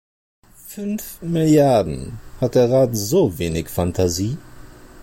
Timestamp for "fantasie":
3.69-4.35